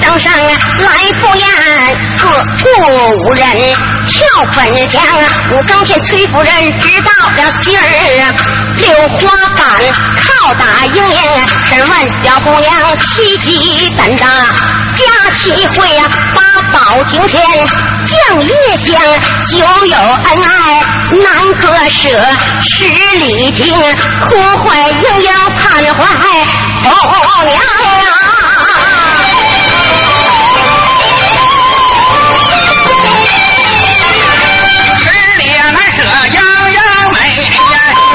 [0.00, 1.46] 登上来赴宴，
[2.16, 2.26] 此
[2.58, 2.68] 处
[3.16, 3.44] 无人
[4.08, 5.02] 跳粉墙。
[5.52, 7.82] 五更天，崔夫人知道了今儿，
[8.78, 9.64] 六花板
[10.16, 11.02] 靠打营，
[11.68, 11.90] 审问
[12.22, 14.26] 小姑娘气急胆大，
[14.94, 16.04] 佳期会呀
[16.34, 16.40] 八
[16.72, 17.40] 宝庭前
[18.06, 18.52] 将夜
[18.84, 19.00] 香，
[19.50, 20.82] 久有恩爱
[21.22, 21.26] 难
[21.60, 22.08] 割舍，
[22.64, 22.84] 十
[23.18, 23.74] 里亭
[24.24, 26.04] 哭坏莺莺盼怀
[26.84, 27.62] 红娘啊。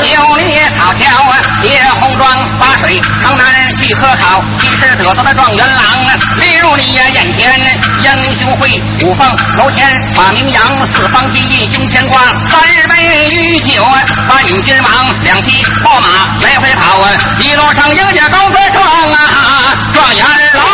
[0.08, 2.28] 九里草桥啊别红妆，
[2.60, 9.28] 把水长南去科考，七十得到的状元郎啊，例如你呀眼前英雄会，五凤
[9.58, 16.08] 楼前把名扬，四方金印胸前挂，三杯御酒啊，把女君王，两匹宝马
[16.42, 20.66] 来回跑啊，一路上迎接高歌状啊，状元郎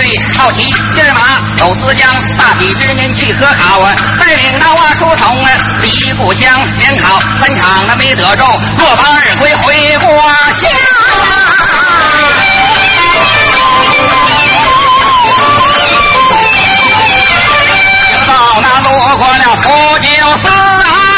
[0.00, 0.62] 瑞，好骑
[0.94, 5.50] 骏马走思江，大喜之年去科考啊，带领那啊书童啊
[5.82, 8.48] 离故乡，联考三场啊没得中，
[8.78, 10.70] 落榜二归回故乡。
[18.08, 18.88] 行到那路
[19.18, 20.08] 过了普救
[20.38, 21.09] 寺哎，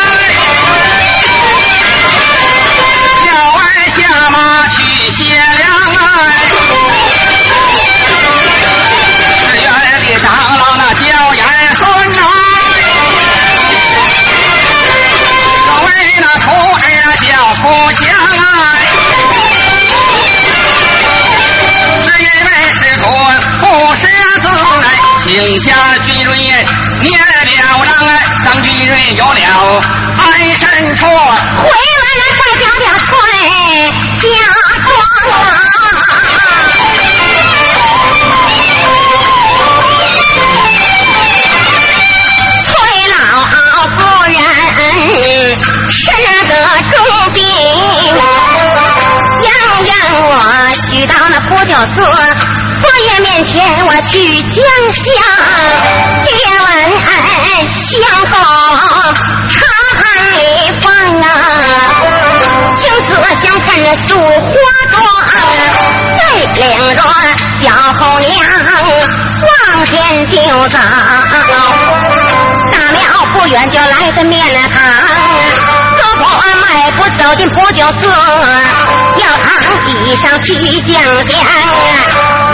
[17.73, 18.85] 不相爱，
[22.05, 23.03] 只因为是个
[23.61, 23.65] 不
[23.97, 24.03] 识
[24.43, 24.45] 字
[24.83, 24.87] 来，
[25.25, 25.27] 请
[25.63, 26.37] 下军人，
[27.01, 27.25] 免了
[27.83, 27.85] 了。
[28.07, 28.11] 来，
[28.45, 29.83] 当军人有了
[30.19, 31.25] 安身处，回来。
[32.19, 32.23] 来。
[32.39, 33.22] 再讲点醋。
[51.19, 52.03] 到那普救寺，
[52.81, 54.57] 佛爷面前我去将
[54.93, 55.05] 相，
[56.25, 56.67] 借问
[57.77, 57.91] 相
[58.31, 58.35] 公
[59.49, 59.55] 茶
[60.37, 60.39] 里
[60.81, 60.85] 放
[61.21, 61.25] 啊，
[62.77, 63.11] 青色
[63.43, 63.69] 相衬
[64.07, 64.51] 绣花
[64.91, 64.97] 妆，
[66.19, 66.21] 再
[66.55, 66.61] 领
[66.97, 66.99] 着
[67.63, 67.65] 小
[67.99, 68.31] 红娘
[69.43, 69.93] 往前
[70.29, 70.35] 就
[70.69, 70.79] 走。
[72.73, 72.99] 大庙
[73.35, 74.81] 不远就来个面堂，
[76.25, 76.27] 我
[76.61, 78.07] 迈步走进普救寺，
[79.17, 79.51] 庙堂
[79.89, 80.95] 椅上去讲
[81.27, 81.35] 讲，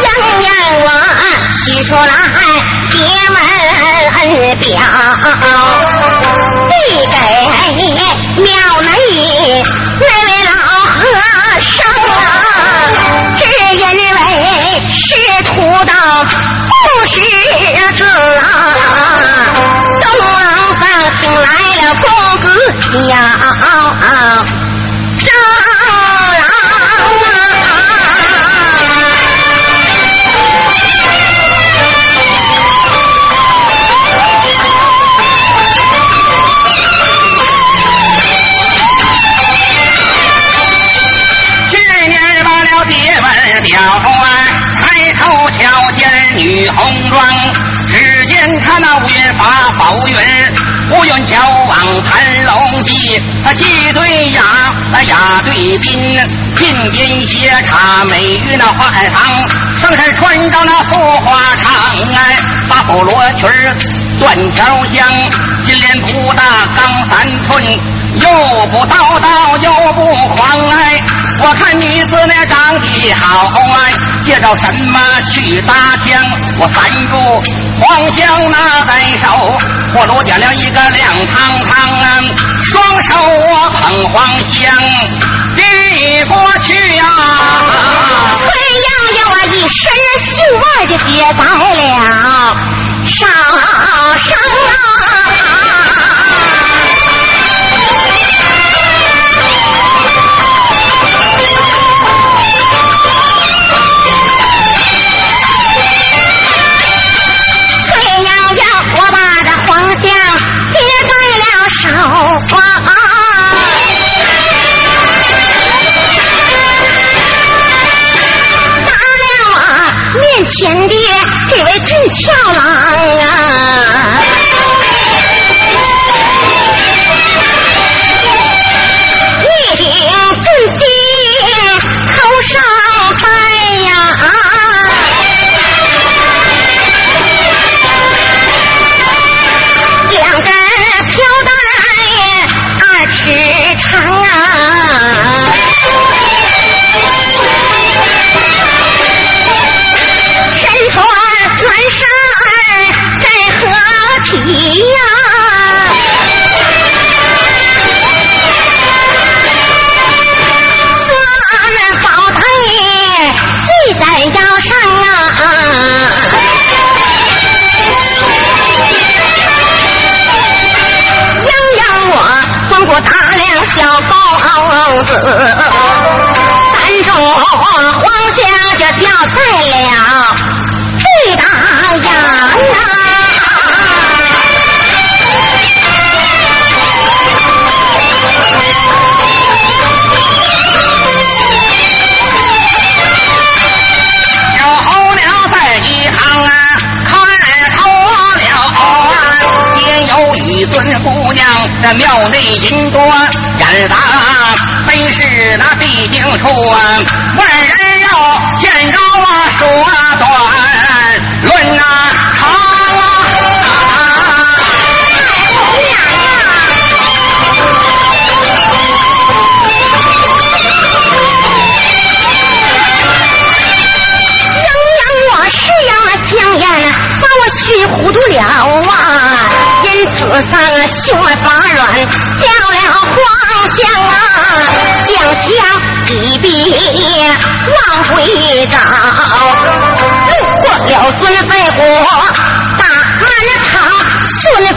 [0.01, 0.09] 洋
[0.41, 0.47] 洋
[0.81, 0.87] 我
[1.65, 2.09] 取出来
[2.91, 2.97] 结
[3.29, 3.37] 门
[4.57, 4.67] 表，
[6.71, 6.73] 递
[7.07, 7.15] 给
[8.43, 8.47] 庙
[8.81, 8.89] 内
[10.01, 10.51] 那位老
[10.89, 10.97] 和
[11.61, 11.71] 尚
[12.09, 12.19] 啊，
[13.39, 13.41] 只
[13.77, 13.85] 因
[14.15, 14.17] 为
[14.95, 14.99] 是
[15.45, 15.53] 徒
[15.85, 15.93] 道
[16.25, 16.75] 不
[17.07, 17.15] 识
[17.97, 18.01] 字
[18.39, 18.43] 啊。
[20.01, 20.33] 东王
[20.77, 20.83] 房
[21.21, 21.47] 请来
[21.83, 21.87] 了
[22.91, 23.29] 公子小张
[41.71, 41.75] 去
[42.09, 42.15] 年
[42.45, 44.27] 罢了爹们表啊，
[44.81, 47.23] 抬头瞧见女红妆，
[47.91, 50.17] 只见他那五云发宝云，
[50.91, 51.37] 五云交
[51.69, 56.19] 往盘龙记，他鸡对鸭，啊鸭对宾，
[56.57, 59.47] 鬓边斜插美玉那花海棠，
[59.79, 63.49] 上身穿着那素花裳哎，八宝罗裙
[64.19, 65.07] 断条香，
[65.65, 66.43] 金莲不大
[66.75, 67.79] 刚三寸。
[68.21, 68.29] 又
[68.67, 70.03] 不叨叨又不
[70.35, 71.01] 狂哎，
[71.41, 73.93] 我看女子那长得好哎，
[74.25, 75.01] 借着什么
[75.33, 76.21] 去搭腔？
[76.59, 77.17] 我三柱
[77.81, 79.57] 黄香拿在手，
[79.95, 82.21] 我撸点了一个亮堂堂啊，
[82.65, 83.15] 双手
[83.51, 84.77] 我捧黄香
[85.55, 87.05] 递过去呀、
[88.41, 88.51] 崔
[88.85, 89.79] 洋洋啊，一身
[90.35, 91.07] 绣外就接
[91.39, 92.57] 在了
[93.07, 93.29] 上
[94.19, 94.37] 上
[94.69, 94.77] 啊。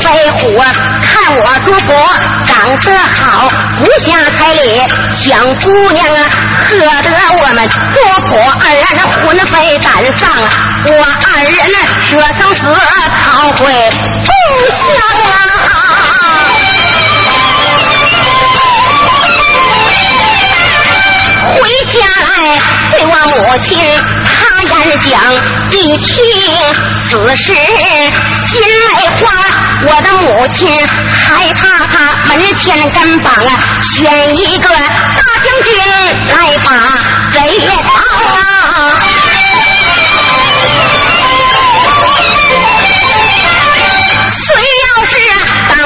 [0.02, 0.58] 飞虎
[1.04, 2.10] 看我主婆
[2.48, 4.82] 长得好，不下彩礼
[5.16, 6.30] 想姑娘啊，
[6.66, 10.30] 喝得我们婆婆二人魂飞胆丧，
[10.86, 11.54] 我二人
[12.10, 12.66] 舍生死
[13.24, 13.90] 逃回
[14.26, 14.32] 故
[14.72, 14.82] 乡
[15.30, 15.51] 啊。
[21.54, 23.70] 回家来对我母亲
[24.26, 25.12] 她言讲，
[25.72, 26.24] 一听
[27.10, 29.32] 此事心内慌，
[29.86, 35.70] 我的母亲害怕他门前跟绑啊，选一个大将军
[36.28, 36.70] 来把
[37.34, 38.51] 贼绑啊。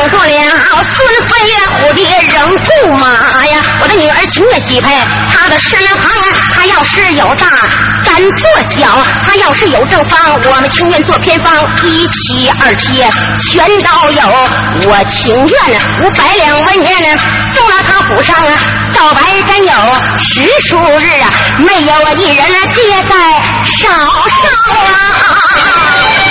[0.10, 0.96] 住了孙
[1.28, 1.34] 飞
[1.82, 4.96] 虎的扔驸马呀，我的女儿情愿喜配
[5.32, 6.26] 他的身旁啊。
[6.54, 7.48] 他要是有大，
[8.06, 11.54] 咱做小；他要是有正方，我们情愿做偏方。
[11.84, 13.04] 一妻二妻
[13.42, 14.24] 全都有，
[14.90, 17.20] 我情愿五百两文银
[17.54, 18.54] 送到他府上啊。
[18.94, 19.74] 到白真有
[20.20, 23.16] 十数日啊，没有我一人接在
[23.66, 26.25] 手上啊。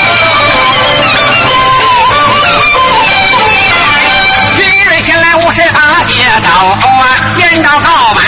[5.54, 7.06] 前来五十大街道啊，
[7.36, 8.22] 见到告买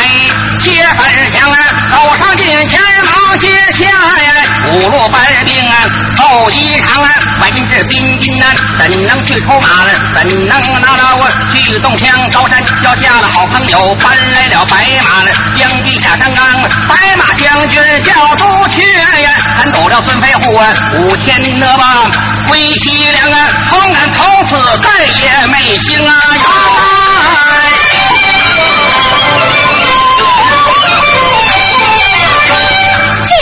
[0.63, 1.59] 接粉香啊，
[1.91, 4.33] 走上近前忙接下呀，
[4.73, 5.77] 五路班兵啊，
[6.17, 9.93] 后一场啊，文质彬彬啊，怎能去出马呢？
[10.15, 12.31] 怎能拿到我去动枪？
[12.31, 16.45] 高山脚下了好朋友搬来了白马呢，将军下山岗，
[16.89, 18.83] 白马将军叫朱雀
[19.23, 22.09] 呀，赶走了孙飞虎啊，五千的吧
[22.47, 26.15] 归西凉啊，从俺从此再也没情啊。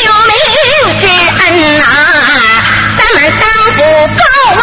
[0.04, 0.32] 救命
[1.00, 1.04] 之
[1.40, 1.44] 恩
[1.78, 1.82] 呐
[2.98, 3.42] 咱们当
[3.76, 3.80] 不
[4.16, 4.22] 够
[4.60, 4.62] 啊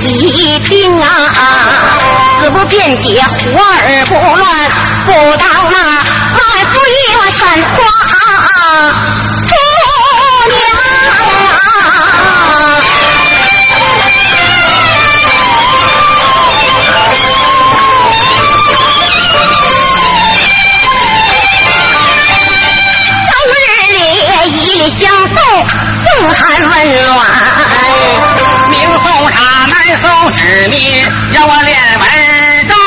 [0.00, 1.06] 心已定啊。
[2.40, 4.48] 死不辩解，活而不乱，
[5.06, 5.76] 不当那
[6.32, 6.40] 满
[6.72, 6.90] 腹一
[7.30, 7.78] 山花
[9.46, 9.52] 姑
[10.48, 10.88] 娘啊。
[23.28, 23.58] 周日
[23.92, 23.96] 里
[24.46, 25.36] 以礼相送，
[26.06, 26.70] 送寒问
[27.04, 27.18] 暖。
[29.90, 32.08] 明送，纸密，让我练文
[32.68, 32.78] 章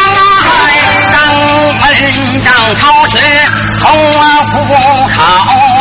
[2.45, 3.21] 章朝群
[3.77, 3.91] 从
[4.47, 4.73] 虎
[5.13, 5.21] 考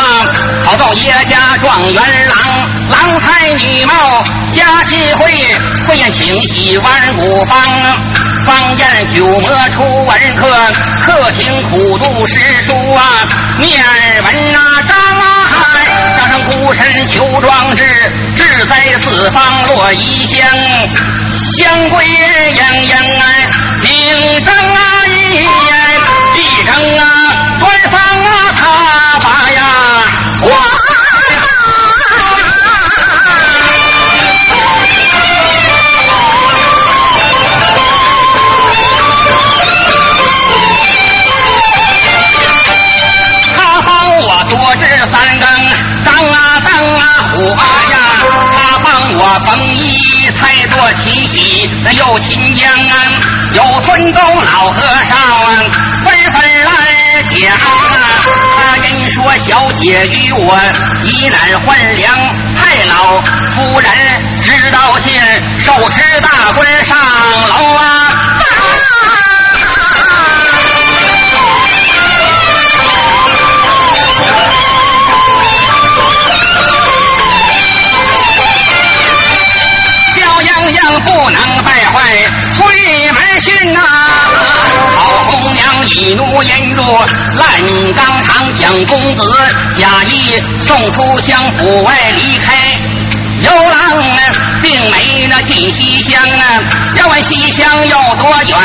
[0.01, 0.03] 啊，
[0.65, 2.37] 考中叶家状元郎，
[2.91, 5.47] 郎才女貌佳期会，
[5.87, 7.57] 会宴清喜万古芳，
[8.45, 10.49] 坊间酒魔出文客，
[11.05, 13.23] 客厅苦读诗书啊，
[13.59, 13.81] 念
[14.25, 15.47] 文啊张啊
[16.51, 17.85] 孤身求壮志，
[18.37, 20.49] 志在四方落异乡，
[21.53, 23.49] 乡归人莺莺哎，
[23.83, 25.11] 名争啊一
[26.39, 28.63] 一争啊，官方啊他
[50.23, 52.95] 缝衣才多七喜，那有秦江啊，
[53.55, 55.63] 有村东老和尚啊，
[56.05, 57.59] 纷纷来讲啊。
[58.57, 60.57] 他人说小姐与我
[61.05, 62.15] 一难换粮，
[62.57, 63.91] 太老夫人
[64.41, 65.21] 知道信，
[65.61, 66.97] 手持大棍上
[67.49, 68.09] 楼啊。
[81.05, 82.15] 不能败坏
[82.55, 83.81] 崔门训呐、
[84.95, 86.83] 好红娘一怒引入
[87.37, 89.33] 烂钢厂，将公子
[89.79, 92.55] 假意送出乡府外离开。
[93.43, 94.19] 游郎啊，
[94.63, 96.63] 并没那进西厢啊，
[96.97, 98.57] 要问西厢有多远，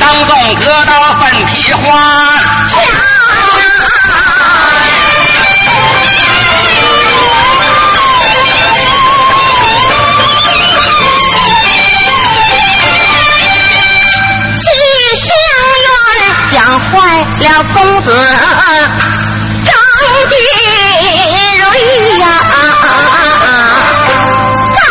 [0.00, 2.40] 当中隔到粉皮花
[17.44, 18.08] 了公子
[19.66, 19.76] 张
[20.30, 20.32] 金
[21.60, 21.64] 瑞
[22.18, 22.24] 呀，
[24.76, 24.82] 在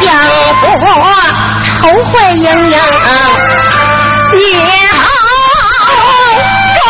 [0.60, 0.62] 府
[1.80, 2.76] 愁坏盈盈，
[4.32, 4.38] 女
[4.96, 5.00] 好
[6.76, 6.86] 妆，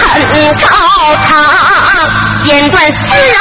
[0.00, 0.02] 恨
[0.56, 0.62] 朝
[1.28, 1.30] 堂
[2.44, 3.38] 剪断丝绕，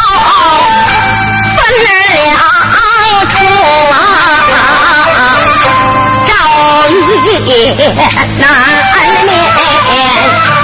[8.40, 10.63] 难免，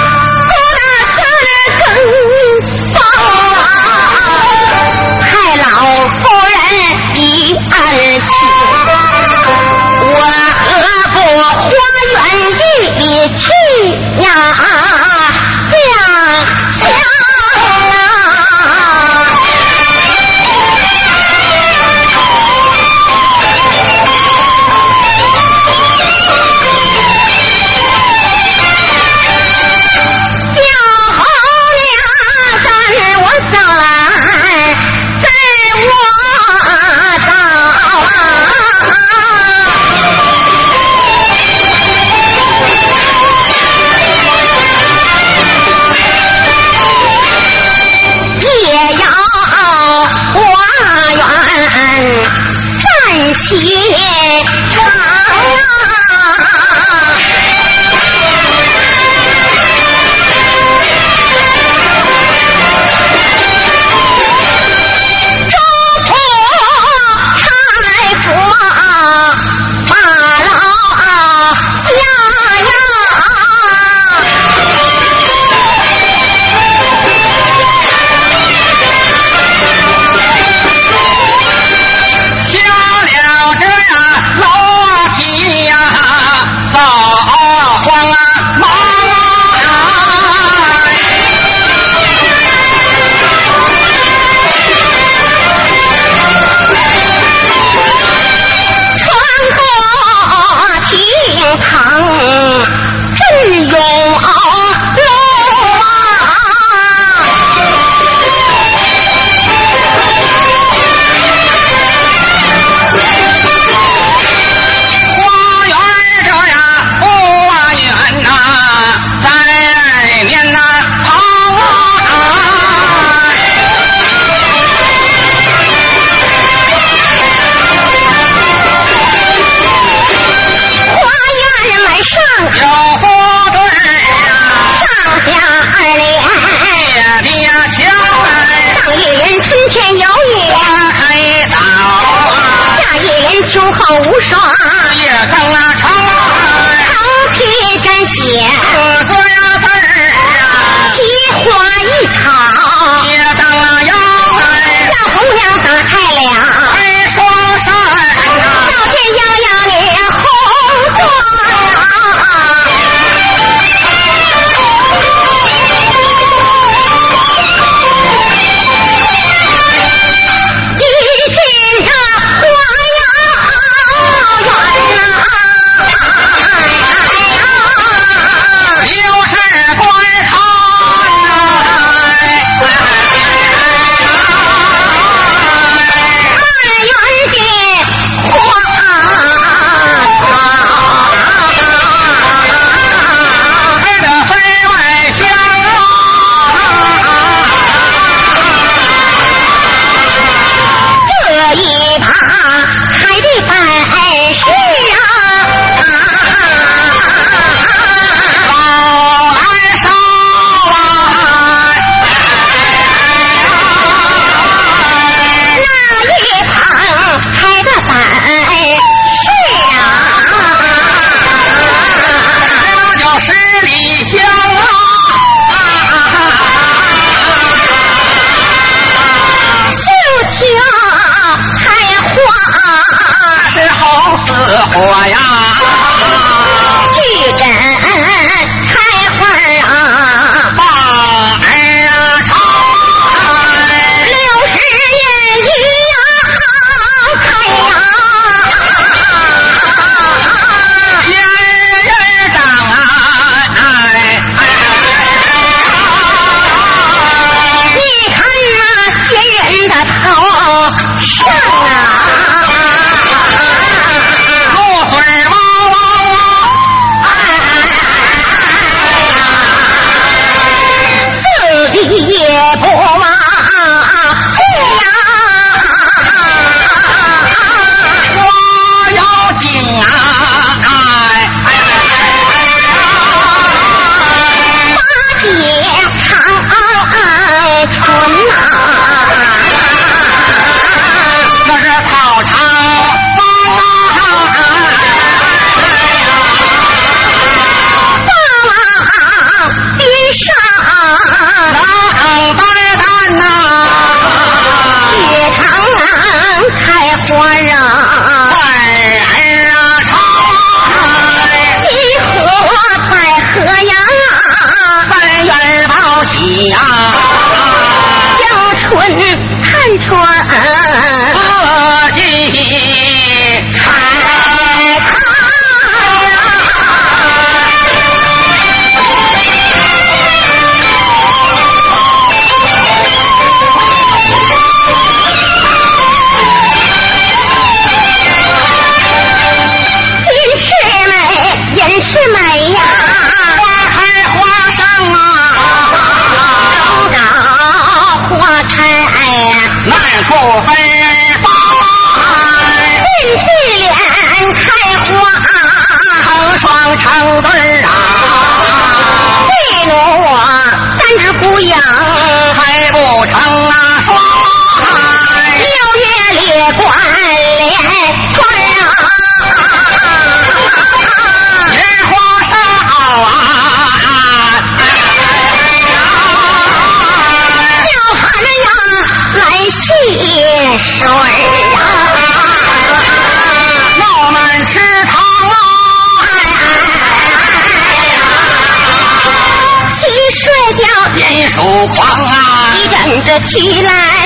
[393.30, 393.99] 起来，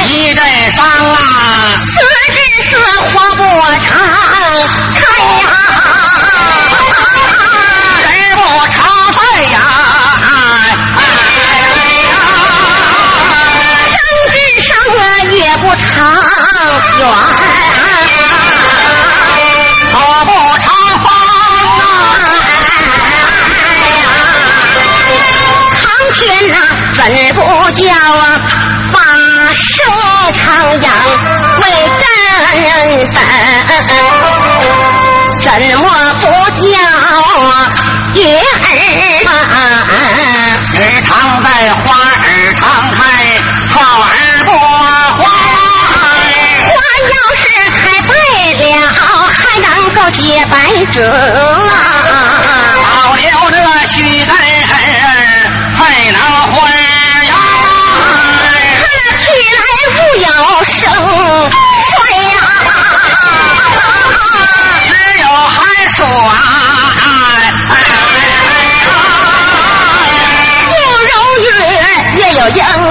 [50.94, 51.74] 争啊！
[52.85, 53.18] 好了，
[53.50, 53.57] 那
[53.88, 54.62] 徐太儿
[55.76, 56.16] 还能
[56.54, 56.61] 还
[57.24, 57.35] 呀？
[58.78, 59.59] 看起来
[59.90, 60.26] 不要
[60.62, 60.78] 生
[61.90, 61.98] 帅
[62.30, 62.38] 呀、
[64.87, 65.59] 只有寒
[65.96, 65.98] 霜。
[72.35, 72.83] 有阳。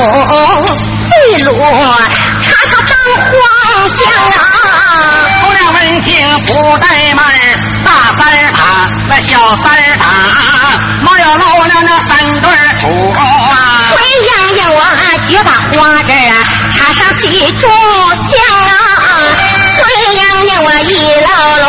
[0.00, 0.64] 老土
[1.10, 1.12] 贿
[1.44, 1.46] 赂，
[2.42, 2.92] 查他当
[3.26, 3.34] 皇
[3.90, 3.98] 相
[4.32, 4.42] 啊！
[5.42, 6.08] 红娘闻听
[6.46, 7.20] 不怠慢，
[7.84, 8.58] 大三儿打
[9.08, 10.04] 那小三儿打，
[11.02, 12.10] 没有漏了那三
[12.40, 13.92] 对儿土啊！
[13.92, 14.80] 崔莺莺我
[15.28, 16.34] 就把花枝啊
[16.74, 17.28] 插上几
[17.60, 17.62] 炷
[18.14, 18.72] 香啊，
[19.76, 19.78] 崔
[20.14, 21.68] 莺莺我一搂落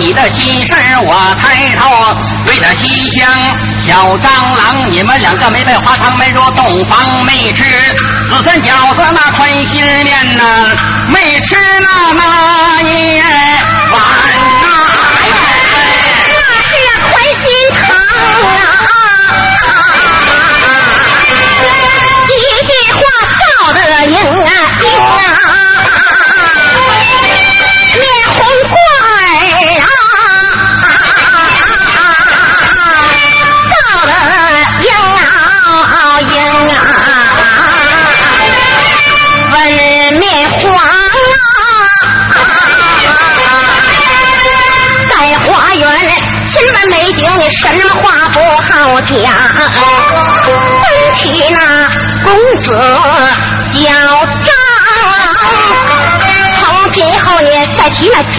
[0.00, 0.74] 你的心事
[1.06, 1.90] 我猜透。
[2.48, 3.30] 为了西厢
[3.86, 7.62] 小蟑螂，你们两个没拜花堂，没入洞房，没吃
[8.30, 10.74] 子孙饺子那宽心面呐、
[11.08, 12.59] 没吃那那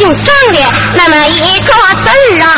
[0.01, 0.59] 姓张的
[0.95, 2.49] 那么一个字儿啊！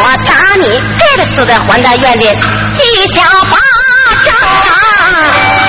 [0.00, 0.64] 我打你
[0.98, 2.80] 这个死的还在院里犄
[3.14, 3.58] 角巴
[4.24, 4.72] 掌啊！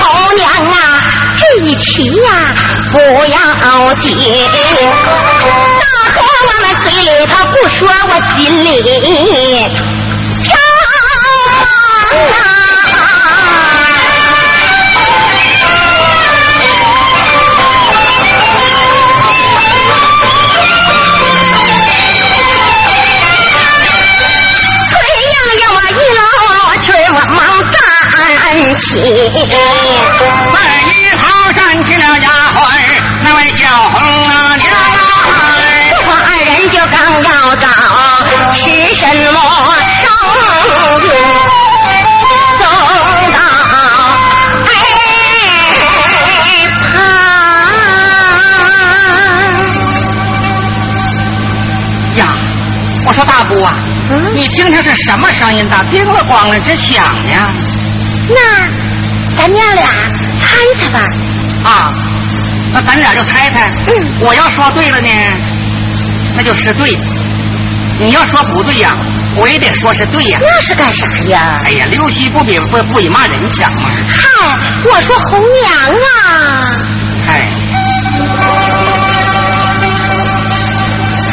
[0.00, 1.04] 红娘啊，
[1.38, 2.54] 这一提呀、
[2.90, 4.16] 不要紧。
[5.78, 8.70] 大哥，我们嘴里他不说，我心里
[28.90, 28.96] 起。
[28.98, 31.22] 二一旁
[31.54, 32.58] 站起了丫鬟，
[33.22, 35.32] 那位小红啊娘啊！
[35.88, 37.68] 这话二人就刚要找，
[38.56, 38.60] 是
[38.96, 39.38] 什么
[40.02, 40.04] 声
[41.04, 41.08] 音？
[42.58, 42.66] 走到
[44.66, 44.68] 哎
[46.82, 46.92] 旁，
[52.16, 52.20] 呀，
[53.06, 53.78] 我说大姑啊，
[54.10, 57.34] 嗯你听听是什么声音咋叮了咣了直响呢？
[58.32, 58.36] 那
[59.36, 59.84] 咱娘俩
[60.40, 61.00] 猜猜吧。
[61.64, 61.92] 啊，
[62.72, 63.70] 那咱俩就猜猜。
[63.86, 65.08] 嗯我要说对了呢，
[66.36, 66.96] 那就是对；
[67.98, 68.96] 你要说不对呀，
[69.36, 70.38] 我也得说是对呀。
[70.40, 71.60] 那是干啥呀？
[71.64, 73.90] 哎呀，溜须不比不不比骂人强嘛！
[74.08, 74.58] 嗨，
[74.90, 75.72] 我说红娘
[76.26, 76.72] 啊，
[77.28, 77.50] 哎，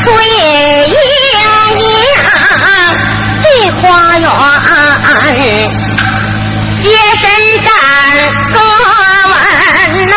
[0.03, 0.13] 崔
[0.85, 0.93] 莺
[1.79, 1.85] 莺
[3.43, 4.27] 这花园，
[6.83, 6.85] 妾
[7.17, 7.25] 身
[7.63, 7.69] 站
[8.53, 8.57] 个
[9.29, 9.33] 稳
[10.07, 10.15] 呐，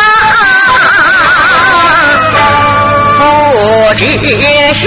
[3.19, 4.01] 不知
[4.75, 4.81] 是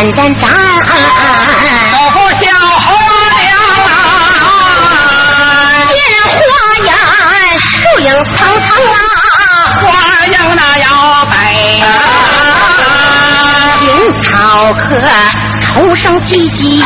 [0.00, 0.46] 战战战，
[1.90, 2.44] 手扶小
[2.80, 2.86] 红
[3.36, 3.44] 娘
[5.88, 5.94] 见
[6.40, 6.40] 花
[6.86, 6.88] 颜，
[7.60, 7.68] 树
[8.00, 8.96] 影苍苍啊，
[9.76, 9.84] 花
[10.24, 10.88] 影那摇
[11.26, 11.32] 摆
[13.80, 13.84] 青
[14.22, 14.80] 草客
[15.60, 16.82] 愁声唧唧，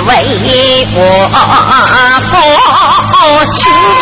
[0.00, 1.00] 为我
[3.12, 3.16] 父
[3.52, 3.95] 亲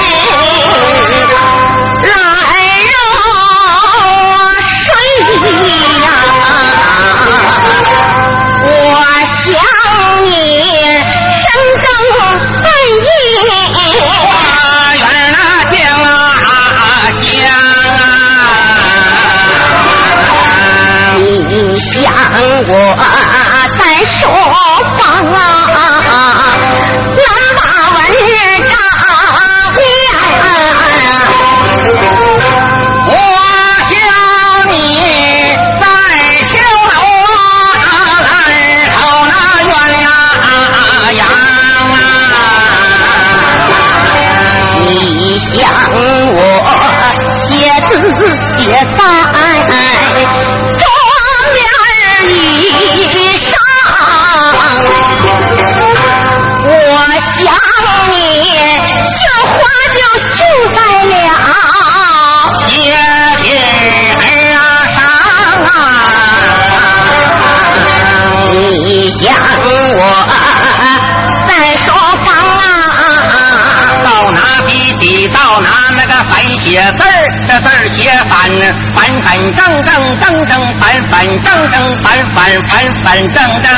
[76.75, 77.07] 写字儿，
[77.47, 78.51] 这字儿写反
[78.97, 80.51] 反反正正正正
[80.81, 82.05] 反反正正反
[82.35, 83.71] 反反反正正，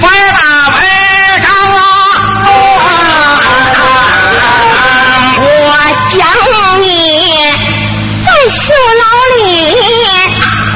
[0.00, 0.06] 反
[0.36, 0.40] 把
[0.70, 0.78] 文
[1.42, 1.44] 章
[1.74, 1.76] 啊，
[5.40, 5.42] 我
[6.08, 6.14] 想
[6.80, 6.86] 你
[8.24, 8.62] 在书
[9.02, 9.02] 楼
[9.34, 9.74] 里，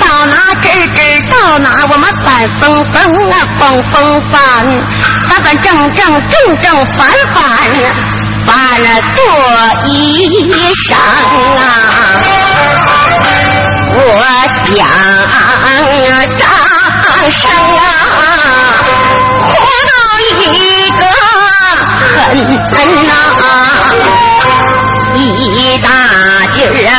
[0.00, 0.98] 到哪吱吱，
[1.30, 2.26] 到哪我们反
[2.58, 2.96] 风风
[3.30, 5.64] 啊，风风，反反正
[5.94, 6.66] 正，正正
[6.96, 7.00] 反
[7.32, 7.46] 反，
[8.48, 8.84] 把那
[9.14, 9.20] 做
[9.84, 9.92] 衣
[10.88, 11.60] 裳啊。
[13.94, 14.00] 我
[14.64, 14.76] 想
[16.38, 16.40] 张
[17.30, 17.42] 生
[17.76, 17.80] 啊，
[19.44, 19.52] 活
[19.88, 20.30] 到一
[20.98, 21.00] 个
[22.72, 22.76] 很
[23.06, 23.08] 呐、
[25.14, 25.86] 一大
[26.54, 26.92] 劲儿啊，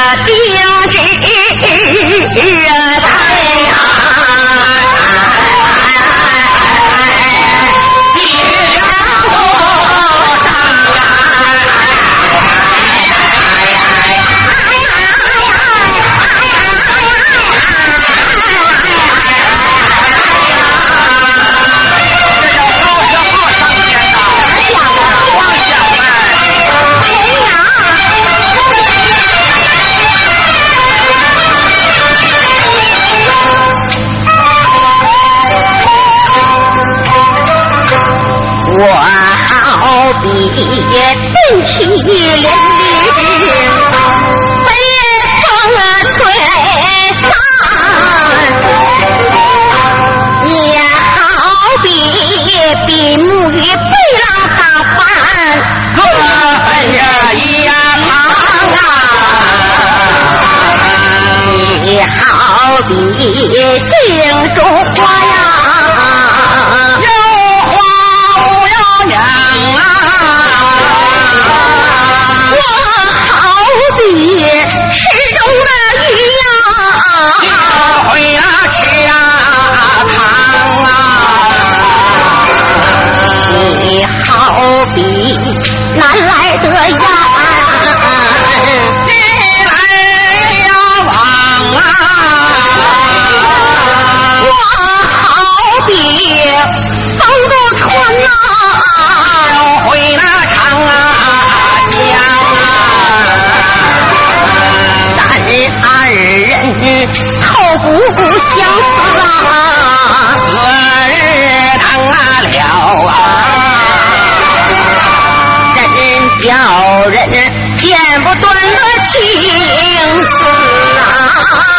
[121.50, 121.79] ha ha!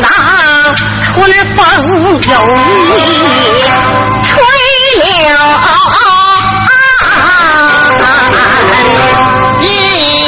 [0.00, 1.06] 那春
[1.56, 1.58] 风
[2.14, 2.34] 有
[2.96, 3.00] 意
[4.24, 4.28] 吹
[5.02, 5.06] 柳
[9.60, 9.64] 一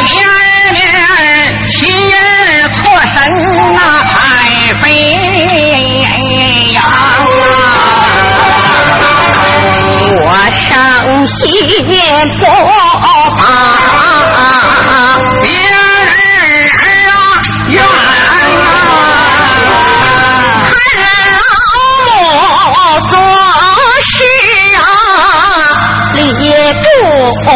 [0.01, 0.11] 年
[0.73, 0.79] 年
[1.67, 1.71] 亲
[2.11, 2.15] 人
[2.71, 2.79] 错
[3.13, 3.15] 神
[3.77, 4.15] 那太
[4.81, 4.85] 飞
[6.73, 6.77] 呀
[10.17, 11.39] 我伤心
[26.41, 27.49] 也，不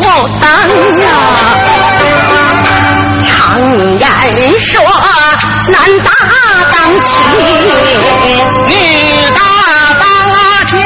[0.00, 0.06] 等
[0.40, 1.06] 啊。
[3.24, 3.28] 常
[3.98, 4.00] 言
[4.60, 4.82] 说，
[5.68, 6.10] 男大
[6.72, 7.06] 当妻，
[8.66, 8.72] 女
[9.34, 9.40] 大。
[10.00, 10.02] 当
[10.66, 10.76] 家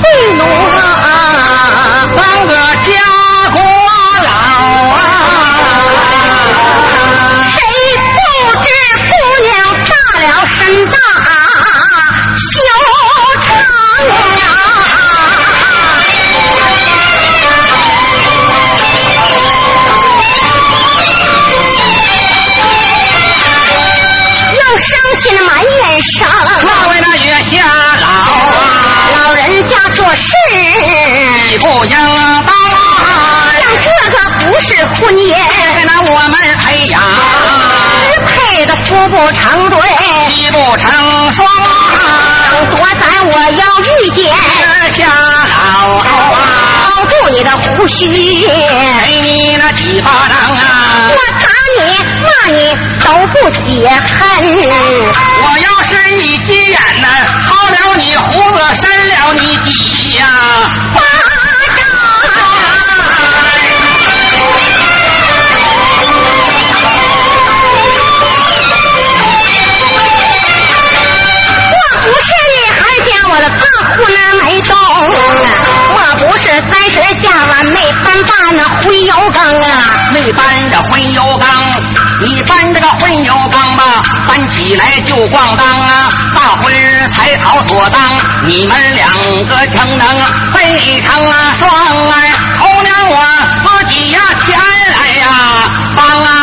[0.00, 0.77] 留贵
[48.06, 51.10] 你的胡须，给你那几巴掌啊！
[51.10, 51.78] 我打你
[52.22, 52.58] 骂你
[53.04, 54.16] 都不解恨，
[79.38, 81.48] 当啊，没搬着荤油缸，
[82.24, 86.74] 你搬这个荤油缸吧，搬起来就咣当啊，大婚
[87.12, 88.02] 才草所当，
[88.44, 89.12] 你们两
[89.46, 90.20] 个逞能
[90.52, 92.14] 非常啊双啊，
[92.58, 93.16] 头娘我
[93.62, 96.37] 自己呀前来呀帮啊忙啊。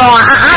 [0.00, 0.49] 短。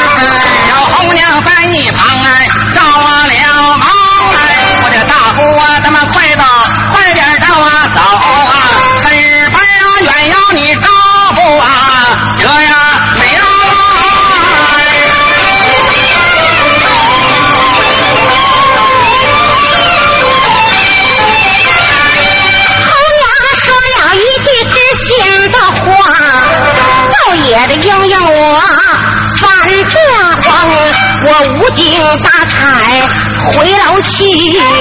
[31.73, 33.09] 我无精打采
[33.51, 34.23] 回楼去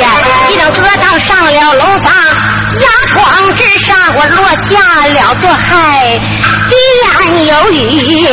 [0.01, 0.11] 呀，
[0.51, 2.13] 一等哥当上了楼房，
[2.81, 6.21] 压床之上我落下了座害，
[6.69, 8.29] 低言有雨，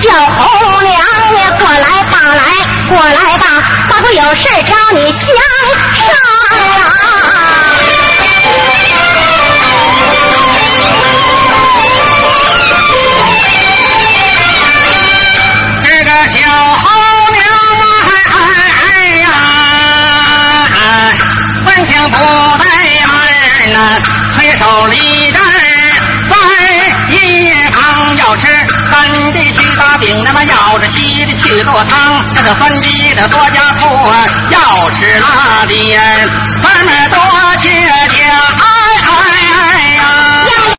[0.00, 2.42] 叫红娘呀过来吧来，
[2.88, 3.46] 过来吧，
[3.90, 5.26] 大哥有事找你相
[5.94, 6.06] 商
[6.80, 6.88] 啊。
[22.12, 22.64] 不带
[23.06, 23.98] 门呐，
[24.36, 25.42] 推手里阵
[26.28, 26.36] 在
[27.10, 28.46] 一旁要吃
[28.90, 33.88] 三的去打饼，那么要着稀的去做汤，那个三的的多加醋，
[34.50, 35.72] 要吃辣的
[36.62, 37.16] 三么多
[37.60, 37.68] 切
[38.08, 38.30] 点，